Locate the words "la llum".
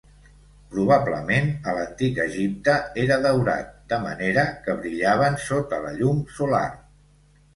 5.87-6.25